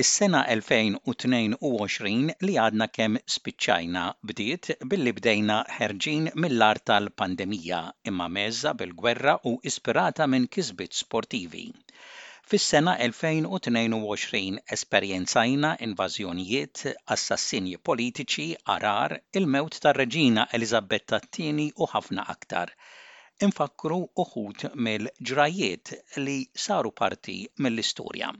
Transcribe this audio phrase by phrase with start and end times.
[0.00, 7.80] Is-sena 2022 li għadna kemm spiċċajna bdiet billi bdejna ħerġin mill-art tal-pandemija
[8.12, 11.64] imma mezza bil-gwerra u ispirata minn kisbit sportivi.
[12.52, 14.44] Fis-sena 2022
[14.76, 16.84] esperjenzajna invażjonijiet,
[17.18, 22.70] assassinji politiċi, arar, il-mewt tar-reġina Elizabetta II u ħafna aktar
[23.48, 28.30] infakru uħut mill-ġrajiet li saru parti mill-istorja.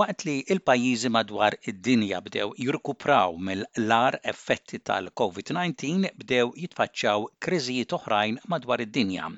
[0.00, 8.82] Waqt li il-pajjiżi madwar id-dinja bdew jirkupraw mill-lar effetti tal-COVID-19 bdew jitfaċċaw kriżijiet oħrajn madwar
[8.86, 9.28] id-dinja.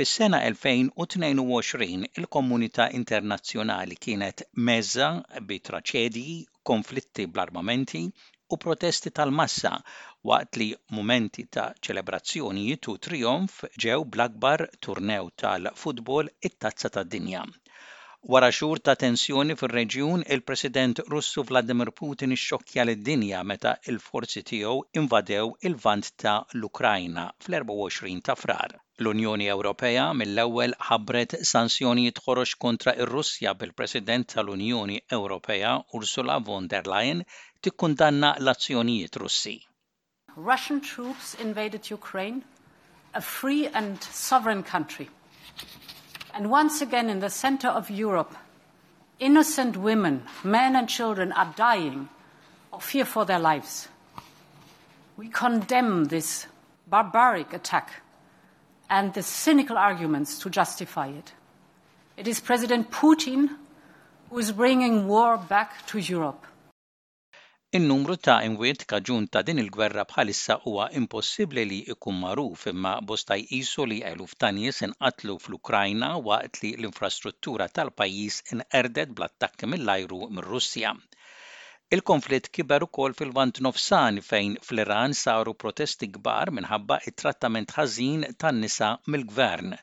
[0.00, 5.08] Fis-sena 2022 il-komunità internazzjonali kienet mezza
[5.48, 6.36] bi traċedji,
[6.72, 8.02] konflitti bl-armamenti
[8.56, 9.72] u protesti tal-massa
[10.32, 13.56] waqt li momenti ta' ċelebrazzjonijiet u trijonf
[13.86, 17.46] ġew bl-akbar turnew tal-futbol it-tazza tad-dinja.
[18.28, 25.46] Wara xhur ta' tensjoni fir-reġjun, il-President Russu Vladimir Putin xokkja lid-dinja meta il-forzi tiegħu invadew
[25.68, 28.74] il-vant ta' l-Ukrajna fl-24 ta' frar.
[29.00, 37.24] L-Unjoni Ewropea mill-ewwel ħabbret sanzjonijiet ħoroġ kontra ir-Russja bil-President tal-Unjoni Ewropea Ursula von der Leyen
[37.62, 39.54] tikkundanna l-azzjonijiet Russi.
[40.36, 42.44] Russian troops invaded Ukraine,
[43.14, 45.08] a free and sovereign country.
[46.40, 48.34] And once again, in the center of Europe,
[49.18, 52.08] innocent women, men, and children are dying
[52.72, 53.88] of fear for their lives.
[55.18, 56.46] We condemn this
[56.86, 58.00] barbaric attack
[58.88, 61.34] and the cynical arguments to justify it.
[62.16, 63.58] It is President Putin
[64.30, 66.46] who is bringing war back to Europe.
[67.78, 73.36] In-numru ta' imwiet kaġun ta' din il-gwerra bħalissa huwa impossibbli li jkun magħruf imma bosta
[73.42, 80.92] jqisu li eluf ta' nies inqatlu fl-Ukrajna waqt li l-infrastruttura tal-pajjiż inqerdet bl-attakki mill-ajru mir-Russja.
[81.98, 89.78] Il-konflitt kiber ukoll fil-vant nofsan fejn fl-Iran saru protesti kbar minħabba it-trattament ħażin tan-nisa mill-gvern.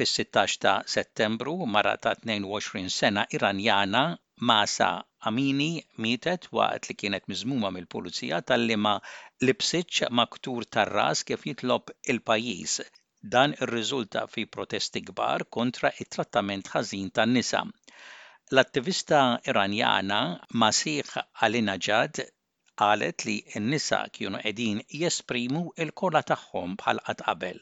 [0.00, 4.06] Fis-16 ta' Settembru mara ta' 22 sena Iranjana
[4.40, 8.90] Masa Amini mietet waqt li kienet miżmuma mill-pulizija talli ma
[9.48, 12.72] libsitx maktur tar-ras kif jitlob il-pajjiż.
[13.36, 17.62] Dan irriżulta fi protesti kbar kontra it-trattament ħażin tan-nisa.
[18.54, 19.20] L-attivista
[19.54, 20.20] iranjana
[20.60, 21.10] Masih
[21.48, 22.20] Ali Najad
[22.84, 27.58] qalet li n-nisa kienu qegħdin jesprimu il-kola tagħhom bħal qatt qabel.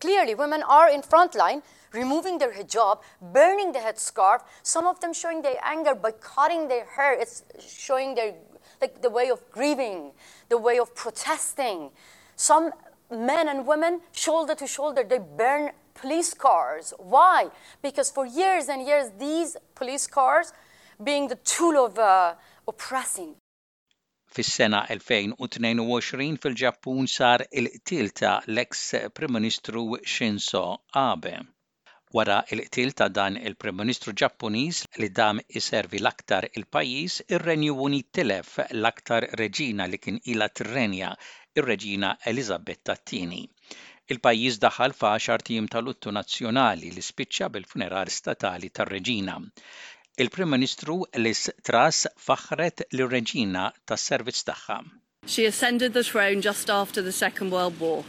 [0.00, 1.62] Clearly, women are in front line,
[1.92, 6.84] removing their hijab, burning the headscarf, some of them showing their anger by cutting their
[6.84, 7.12] hair.
[7.18, 8.34] It's showing their,
[8.80, 10.12] like, the way of grieving,
[10.48, 11.90] the way of protesting.
[12.36, 12.72] Some
[13.10, 16.92] men and women, shoulder to shoulder, they burn police cars.
[16.98, 17.48] Why?
[17.80, 20.52] Because for years and years, these police cars
[21.02, 22.34] being the tool of uh,
[22.66, 23.36] oppressing,
[24.36, 28.80] Fis-sena 2022 fil-Ġappun sar il-qtil ta' l-eks
[29.18, 30.62] Prim Ministru Shinzo
[31.02, 31.34] Abe.
[32.16, 38.58] Wara il-qtil ta' dan il-Prim Ministru Ġappuniż li dam iservi l-aktar il-pajjiż, ir-Renju Unit telef
[38.80, 41.12] l-aktar reġina li kien ila tirrenja,
[41.60, 43.42] ir-Reġina Elizabetta Tini.
[44.14, 49.38] Il-pajjiż daħal fa' xartijim tal uttu Nazzjonali li spiċċa bil-funerar statali tar-Reġina.
[50.16, 54.76] il-Prim Ministru Liz Tras faħret l reġina tas-servizz tagħha.
[55.26, 58.04] She ascended the throne just after the Second World War.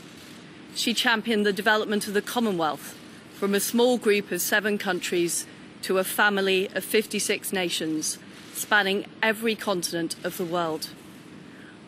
[0.76, 2.96] She championed the development of the Commonwealth
[3.34, 5.48] from a small group of seven countries
[5.82, 8.18] to a family of 56 nations,
[8.54, 10.90] spanning every continent of the world.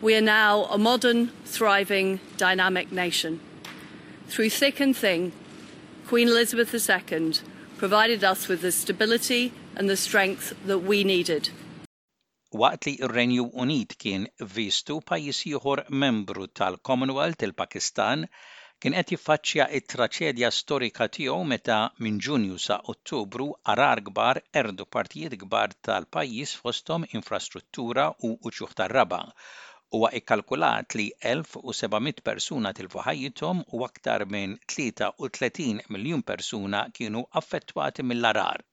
[0.01, 3.39] We are now a modern, thriving, dynamic nation.
[4.27, 5.31] Through thick and thin,
[6.07, 7.33] Queen Elizabeth II
[7.77, 11.49] provided us with the stability and the strength that we needed.
[12.63, 14.23] Waqt li r-Renju Unit kien
[14.57, 18.23] vistu pajis ieħor membru tal-Commonwealth il-Pakistan
[18.85, 25.37] kien qed jiffaċċja t-traċedja storika tiegħu meta minn Ġunju sa Ottubru arar gbar erdu partijiet
[25.45, 29.23] gbar tal-pajjiż fosthom infrastruttura u uċuħ tar-raba'
[29.91, 31.03] huwa ikkalkulat li
[31.33, 38.65] 1700 persuna tilfu ħajjithom u aktar minn 33 miljun persuna kienu affettwati mill-arar.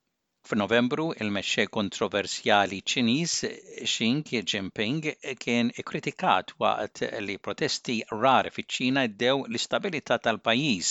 [0.49, 3.37] F'Novembru, il-mexxe kontroversjali Ċiniż
[3.93, 5.06] Xing Jinping
[5.44, 10.90] kien ikkritikat waqt li protesti rar fiċ-Ċina ddew l-istabilità tal-pajjiż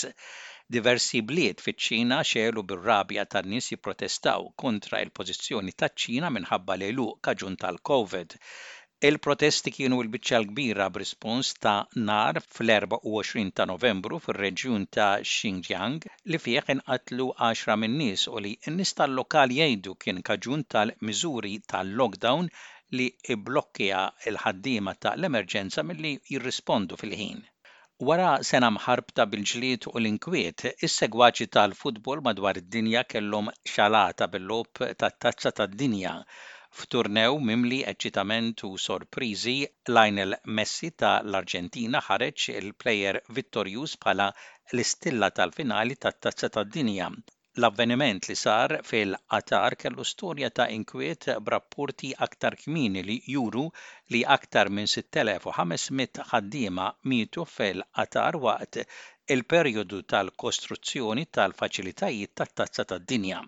[0.77, 8.39] diversi bliet fiċ-Ċina xelu bir-rabja tan-nies jipprotestaw kontra il-pożizzjoni taċ-Ċina minħabba l eluq kaġun tal-COVID.
[9.07, 16.69] Il-protesti kienu l-biċċa l-kbira b'rispons ta' nar fl-24 ta' novembru fil-reġjun ta' Xinjiang li fih
[16.73, 22.47] inqatlu 10 minn nies u li n nista tal-lokal jgħidu kien kaġun tal-miżuri tal-lockdown
[23.01, 27.43] li iblokkja il-ħaddiema ta' l-emerġenza milli jirrispondu fil-ħin.
[28.11, 36.17] Wara sena mħarbta bil-ġlied u l-inkwiet, is-segwaċi tal-futbol madwar id-dinja kellhom xalata bil-lob tat-tazza tad-dinja
[36.81, 39.51] F'turnew mimli eċitament u sorpriżi,
[39.97, 44.25] Lionel Messi ta' l-Arġentina ħareġ il-plejer vittorjuż bħala
[44.71, 47.11] l-istilla tal-finali tat-tazza tad-dinja.
[47.61, 53.67] L-avveniment li sar fil-qatar kellu storja ta' inkwiet b'rapporti aktar kmini li juru
[54.15, 58.81] li aktar minn 6500 ħaddiema mietu fil-qatar waqt
[59.37, 63.47] il-perjodu tal-kostruzzjoni tal-faċilitajiet tat-tazza tad-dinja.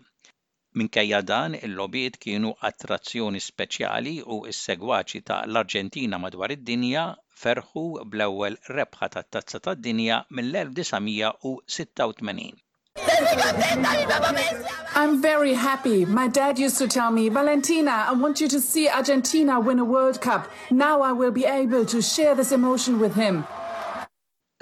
[0.75, 7.06] Minkejja dan, il-lobiet kienu attrazzjoni speċjali u s-segwaċi ta' l-Arġentina madwar id-dinja
[7.44, 12.51] ferħu bl-ewwel rebħa tat-tazza tad-dinja mill-1986.
[15.00, 16.04] I'm very happy.
[16.06, 19.86] My dad used to tell me, Valentina, I want you to see Argentina win a
[19.86, 20.50] World Cup.
[20.71, 23.45] Now I will be able to share this emotion with him.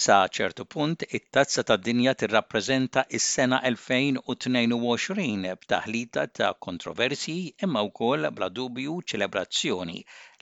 [0.04, 7.36] Sa ċertu punt, it-tazza tad-dinja tirrappreżenta is-sena 2022 b'taħlita ta' kontroversi
[7.70, 9.98] imma wkoll bla dubju ċelebrazzjoni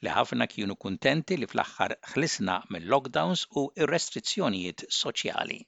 [0.07, 5.65] li ħafna kienu kuntenti li fl-aħħar ħlisna mill-lockdowns u ir-restrizzjonijiet soċjali.